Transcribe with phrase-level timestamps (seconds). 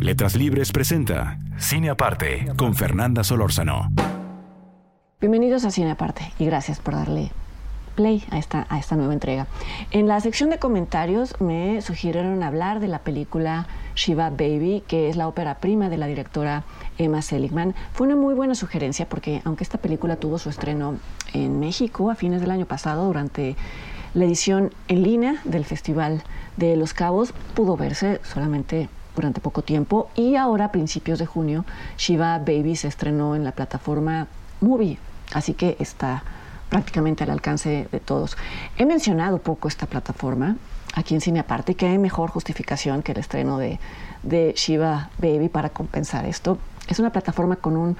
[0.00, 3.90] Letras Libres presenta Cine Aparte con Fernanda Solórzano.
[5.20, 7.32] Bienvenidos a Cine Aparte y gracias por darle
[7.96, 9.48] play a esta, a esta nueva entrega.
[9.90, 13.66] En la sección de comentarios me sugirieron hablar de la película
[13.96, 16.62] Shiva Baby, que es la ópera prima de la directora
[16.96, 17.74] Emma Seligman.
[17.92, 20.94] Fue una muy buena sugerencia porque aunque esta película tuvo su estreno
[21.32, 23.56] en México a fines del año pasado durante
[24.14, 26.22] la edición en línea del Festival
[26.56, 31.64] de Los Cabos, pudo verse solamente durante poco tiempo y ahora a principios de junio
[31.96, 34.28] Shiva Baby se estrenó en la plataforma
[34.60, 34.96] Movie,
[35.32, 36.22] así que está
[36.68, 38.36] prácticamente al alcance de todos.
[38.76, 40.56] He mencionado poco esta plataforma
[40.94, 43.80] aquí en Cine Aparte, que hay mejor justificación que el estreno de,
[44.22, 46.58] de Shiva Baby para compensar esto.
[46.86, 47.96] Es una plataforma con un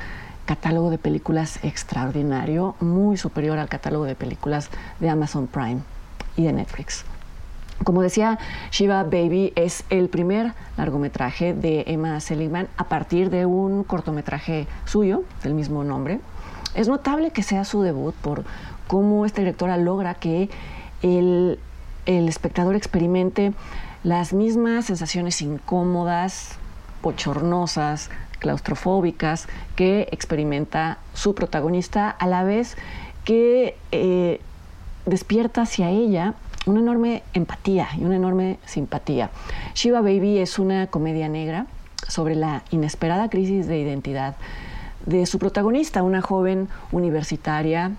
[0.46, 5.80] catálogo de películas extraordinario, muy superior al catálogo de películas de Amazon Prime
[6.36, 7.04] y de Netflix.
[7.84, 8.38] Como decía,
[8.70, 15.22] Shiva Baby es el primer largometraje de Emma Seligman a partir de un cortometraje suyo
[15.42, 16.20] del mismo nombre.
[16.74, 18.44] Es notable que sea su debut por
[18.86, 20.50] cómo esta directora logra que
[21.02, 21.58] el,
[22.06, 23.52] el espectador experimente
[24.02, 26.58] las mismas sensaciones incómodas,
[27.02, 32.76] bochornosas, claustrofóbicas que experimenta su protagonista a la vez
[33.24, 34.40] que eh,
[35.06, 36.34] despierta hacia ella
[36.66, 39.30] una enorme empatía y una enorme simpatía.
[39.74, 41.66] Shiva Baby es una comedia negra
[42.06, 44.36] sobre la inesperada crisis de identidad
[45.06, 47.92] de su protagonista, una joven universitaria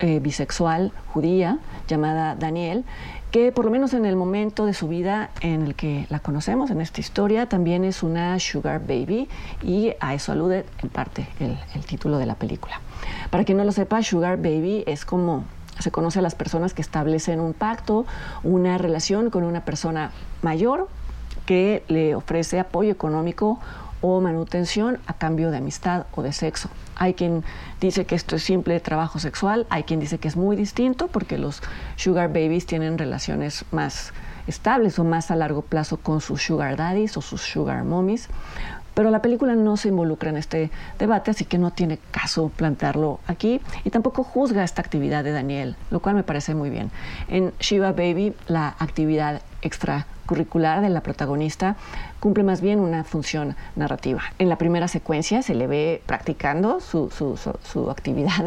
[0.00, 2.84] eh, bisexual judía llamada Daniel,
[3.30, 6.70] que por lo menos en el momento de su vida en el que la conocemos
[6.70, 9.28] en esta historia, también es una sugar baby
[9.62, 12.80] y a eso alude en parte el, el título de la película.
[13.30, 15.44] Para quien no lo sepa, sugar baby es como
[15.80, 18.06] se conoce a las personas que establecen un pacto,
[18.42, 20.10] una relación con una persona
[20.42, 20.88] mayor
[21.46, 23.58] que le ofrece apoyo económico
[24.00, 26.70] o manutención a cambio de amistad o de sexo.
[26.96, 27.44] Hay quien
[27.80, 31.38] dice que esto es simple trabajo sexual, hay quien dice que es muy distinto porque
[31.38, 31.62] los
[31.96, 34.12] sugar babies tienen relaciones más
[34.46, 38.28] estables o más a largo plazo con sus sugar daddies o sus sugar mommies.
[39.00, 43.18] Pero la película no se involucra en este debate, así que no tiene caso plantearlo
[43.26, 46.90] aquí y tampoco juzga esta actividad de Daniel, lo cual me parece muy bien.
[47.28, 51.76] En Shiva Baby, la actividad extracurricular de la protagonista
[52.18, 54.20] cumple más bien una función narrativa.
[54.38, 58.44] En la primera secuencia se le ve practicando su, su, actividad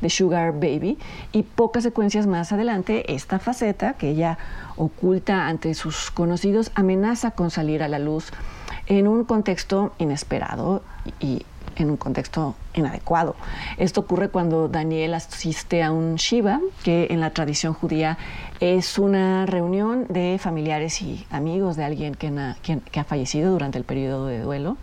[0.00, 0.98] de, Sugar Baby
[1.32, 4.38] y pocas secuencias más adelante esta faceta que ella
[4.76, 8.30] oculta ante sus conocidos amenaza con salir a la luz
[8.86, 10.82] en un contexto inesperado
[11.20, 11.44] y
[11.76, 13.36] en un contexto inadecuado.
[13.76, 18.18] Esto ocurre cuando Daniel asiste a un Shiva, que en la tradición judía
[18.60, 22.32] es una reunión de familiares y amigos de alguien que,
[22.90, 24.76] que ha fallecido durante el periodo de duelo.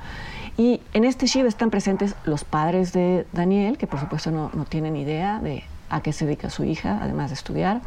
[0.55, 4.65] Y en este Shiva están presentes los padres de Daniel, que por supuesto no, no
[4.65, 7.81] tienen idea de a qué se dedica su hija, además de estudiar.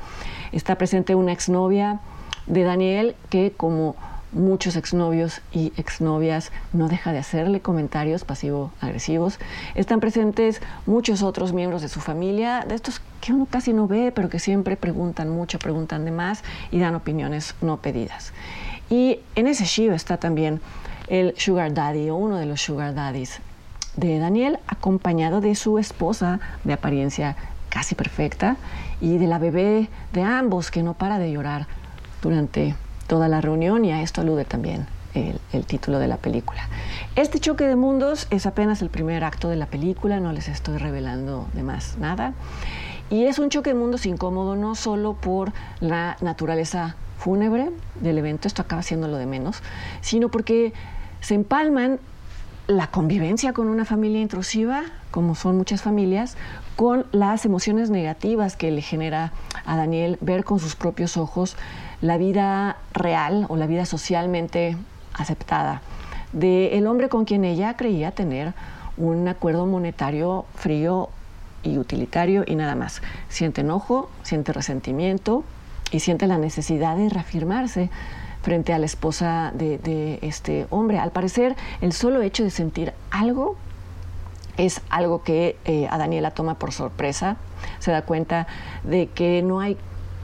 [0.53, 2.00] Está presente una exnovia
[2.47, 3.97] de Daniel que como
[4.36, 9.38] muchos exnovios y exnovias no deja de hacerle comentarios pasivo-agresivos.
[9.74, 14.12] Están presentes muchos otros miembros de su familia, de estos que uno casi no ve,
[14.14, 18.32] pero que siempre preguntan mucho, preguntan de más y dan opiniones no pedidas.
[18.88, 20.60] Y en ese Shiva está también
[21.08, 23.41] el Sugar Daddy o uno de los Sugar Daddies
[23.97, 27.36] de Daniel, acompañado de su esposa de apariencia
[27.70, 28.56] casi perfecta
[29.00, 31.66] y de la bebé de ambos que no para de llorar
[32.22, 32.74] durante
[33.06, 34.87] toda la reunión y a esto alude también
[35.53, 36.69] el, título de la película.
[37.15, 40.77] Este choque de mundos es apenas el primer acto de la película, no les estoy
[40.78, 42.34] revelando de más nada.
[43.09, 47.71] Y es un choque de mundos incómodo no solo por la naturaleza fúnebre
[48.01, 49.63] del evento, esto acaba siendo lo de menos,
[50.01, 50.72] sino porque
[51.21, 51.98] se empalman
[52.66, 56.36] la convivencia con una familia intrusiva, como son muchas familias,
[56.74, 59.33] con las emociones negativas que le genera
[59.65, 61.57] a Daniel ver con sus propios ojos
[62.01, 64.77] la vida real o la vida socialmente
[65.15, 65.80] aceptada
[66.33, 68.53] del el hombre con quien ella creía tener
[68.97, 71.09] un acuerdo monetario frío
[71.63, 73.03] y utilitario y nada más.
[73.28, 75.45] Siente enojo, siente resentimiento
[75.91, 77.91] y siente la necesidad de reafirmarse
[78.47, 81.01] frente a la esposa de, este hombre.
[81.01, 83.57] Al parecer, el solo hecho de sentir algo
[84.57, 87.39] es algo que eh, a Daniela toma por sorpresa.
[87.81, 88.47] Se da cuenta
[88.84, 89.77] de que no hay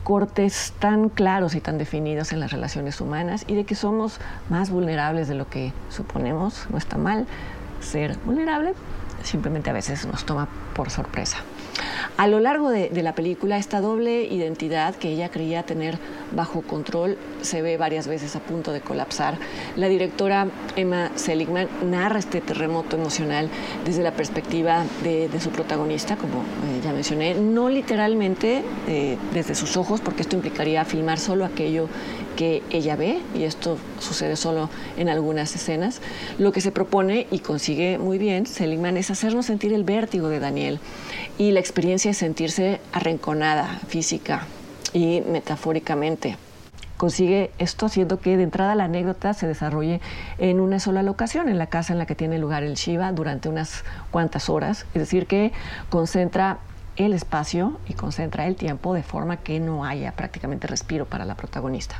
[0.04, 4.70] cortes tan claros y tan definidos en las relaciones humanas y de que somos más
[4.70, 6.68] vulnerables de lo que suponemos.
[6.70, 7.26] No está mal
[7.80, 8.74] ser vulnerable,
[9.24, 10.46] simplemente a veces nos toma
[10.76, 11.38] por sorpresa.
[12.18, 15.98] A lo largo de, la película, esta doble identidad que ella creía tener
[16.30, 19.38] bajo control se ve varias veces a punto de colapsar.
[19.76, 23.48] La directora Emma Seligman narra este terremoto emocional
[23.84, 29.76] desde la perspectiva de, su protagonista, como eh, ya mencioné, no literalmente eh, desde sus
[29.76, 31.88] ojos, porque esto implicaría filmar solo aquello
[32.70, 36.00] ella ve, y esto sucede solo en algunas escenas.
[36.38, 40.40] Lo que se propone y consigue muy bien Seligman es hacernos sentir el vértigo de
[40.40, 40.80] Daniel
[41.38, 44.46] y la experiencia de sentirse arrinconada física
[44.92, 46.36] y metafóricamente.
[46.96, 50.00] Consigue esto haciendo que de entrada la anécdota se desarrolle
[50.38, 53.48] en una sola locación, en la casa en la que tiene lugar el Shiva durante
[53.48, 55.50] unas cuantas horas, es decir, que
[55.90, 56.60] concentra
[56.96, 61.34] el espacio y concentra el tiempo de forma que no haya prácticamente respiro para la
[61.34, 61.96] protagonista.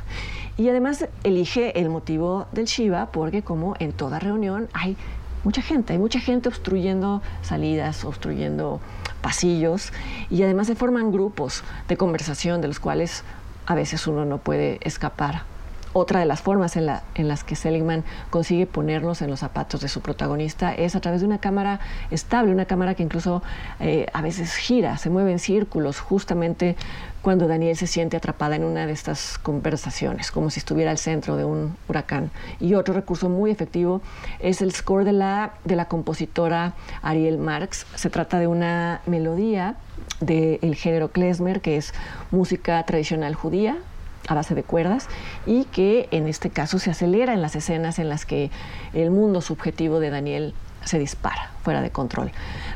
[0.57, 4.95] Y además elige el motivo del Shiva porque como en toda reunión hay
[5.43, 8.79] mucha gente, hay mucha gente obstruyendo salidas, obstruyendo
[9.21, 9.91] pasillos
[10.29, 13.23] y además se forman grupos de conversación de los cuales
[13.65, 15.52] a veces uno no puede escapar
[15.93, 20.01] otra de las formas en, las que Seligman consigue ponernos en los zapatos de su
[20.01, 21.79] protagonista es a través de una cámara
[22.11, 23.41] estable, una cámara que incluso
[23.79, 26.75] eh, a veces gira, se mueve en círculos, justamente
[27.21, 31.37] cuando Daniel se siente atrapada en una de estas conversaciones, como si estuviera al centro
[31.37, 32.31] de un huracán.
[32.59, 34.01] Y otro recurso muy efectivo
[34.39, 37.85] es el score de la, de la compositora Ariel Marx.
[37.95, 39.77] Se trata de una melodía
[40.19, 41.93] del género klezmer, que es
[42.31, 43.77] música tradicional judía,
[44.27, 45.07] a base de cuerdas
[45.45, 48.51] y que en este caso se acelera en las escenas en las que
[48.93, 50.53] el mundo subjetivo de Daniel
[50.85, 52.31] se dispara fuera de control.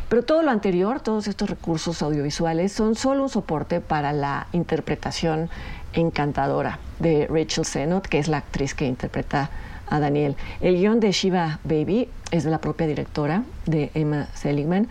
[0.10, 5.50] Pero todo lo anterior, todos estos recursos audiovisuales son solo un soporte para la interpretación
[5.94, 9.50] encantadora de Rachel Sennott, que es la actriz que interpreta
[9.90, 10.36] a Daniel.
[10.62, 14.88] El guion de Shiva Baby es de la propia directora, de Emma Seligman,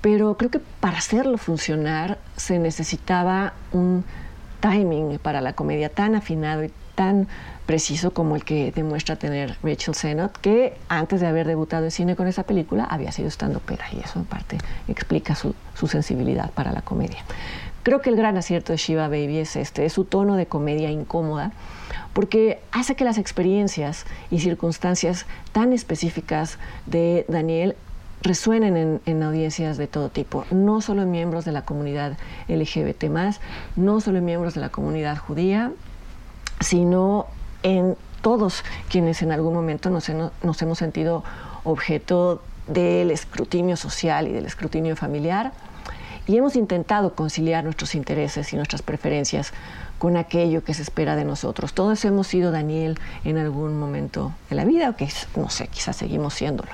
[0.00, 4.04] pero creo que para hacerlo funcionar se necesitaba un
[4.60, 7.28] timing para la comedia tan afinado y tan
[7.66, 12.16] preciso como el que demuestra tener Rachel Sennott, que antes de haber debutado en cine
[12.16, 14.58] con esa película había sido estando pera y eso en parte
[14.88, 17.18] explica su, su, sensibilidad para la comedia.
[17.82, 20.90] Creo que el gran acierto de Shiva Baby es este, es su tono de comedia
[20.90, 21.52] incómoda,
[22.12, 27.76] porque hace que las experiencias y circunstancias tan específicas de Daniel
[28.22, 32.16] resuenen en, audiencias de todo tipo, no solo en miembros de la comunidad
[32.48, 33.04] LGBT,
[33.76, 35.72] no solo en miembros de la comunidad judía,
[36.60, 37.26] sino
[37.62, 40.10] en todos quienes en algún momento nos,
[40.42, 41.22] nos hemos sentido
[41.64, 45.52] objeto del escrutinio social y del escrutinio familiar.
[46.26, 49.52] Y hemos intentado conciliar nuestros intereses y nuestras preferencias
[49.98, 51.72] con aquello que se espera de nosotros.
[51.72, 55.96] Todos hemos sido Daniel en algún momento de la vida, o que no sé, quizás
[55.96, 56.70] seguimos siéndolo.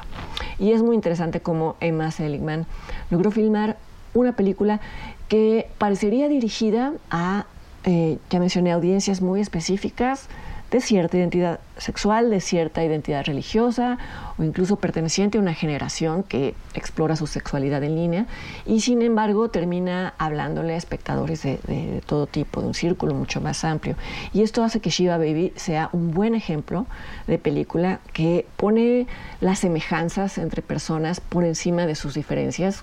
[0.59, 2.67] Y es muy interesante cómo Emma Seligman
[3.11, 3.77] logró filmar
[4.13, 4.81] una película
[5.29, 7.47] que parecería dirigida a,
[7.85, 10.29] eh, ya mencioné, audiencias muy específicas,
[10.75, 13.97] de cierta identidad sexual, de cierta identidad religiosa
[14.37, 18.27] o incluso perteneciente a una generación que explora su sexualidad en línea
[18.67, 23.65] y sin embargo termina hablándole a espectadores de, todo tipo, de un círculo mucho más
[23.65, 23.95] amplio.
[24.33, 26.87] Y esto hace que Shiva Baby sea un buen ejemplo
[27.29, 29.07] de película que pone
[29.41, 32.83] las semejanzas entre personas por encima de sus diferencias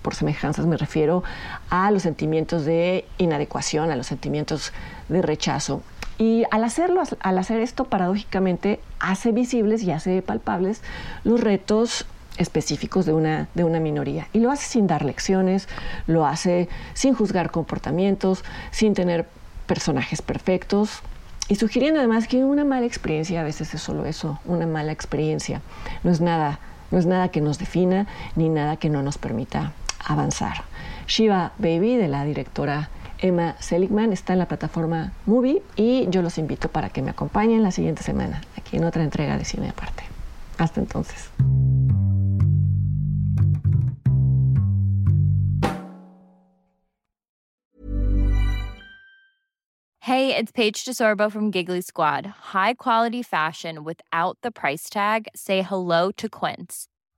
[0.00, 1.22] por semejanzas me refiero
[1.70, 4.72] a los sentimientos de inadecuación, a los sentimientos
[5.08, 5.82] de rechazo.
[6.18, 10.82] Y al hacerlo, al hacer esto, paradójicamente hace visibles y hace palpables
[11.24, 12.06] los retos
[12.38, 14.28] específicos de una, de una minoría.
[14.32, 15.68] Y lo hace sin dar lecciones,
[16.06, 19.26] lo hace sin juzgar comportamientos, sin tener
[19.66, 21.02] personajes perfectos
[21.48, 25.60] y sugiriendo además que una mala experiencia a veces es solo eso, una mala experiencia.
[26.04, 29.72] No es nada, no es nada que nos defina ni nada que no nos permita
[30.04, 30.64] avanzar.
[31.06, 32.90] Shiva Baby de la directora
[33.22, 37.62] Emma Seligman está en la plataforma Movie y yo los invito para que me acompañen
[37.62, 40.02] la siguiente semana aquí en otra entrega de Cine Aparte.
[40.58, 41.30] Hasta entonces.
[50.00, 52.26] Hey, it's Paige DeSorbo from Giggly Squad.
[52.52, 55.28] High quality fashion without the price tag.
[55.34, 56.88] Say hello to Quince.